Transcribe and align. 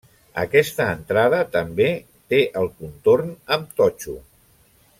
Aquesta 0.43 0.85
entrada 0.93 1.41
també 1.57 1.87
té 2.35 2.39
el 2.63 2.71
contorn 2.81 3.31
amb 3.59 3.77
totxo. 3.83 4.17